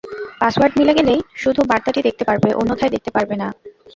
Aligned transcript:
Password 0.41 0.73
মিলে 0.79 0.93
গেলেই 0.97 1.19
শুধু 1.35 1.61
বার্তাটি 1.69 1.99
দেখতে 2.07 2.23
পারবে, 2.25 2.49
অন্যথায় 2.53 2.93
দেখতে 2.95 3.09
পারবে 3.15 3.35
না। 3.41 3.47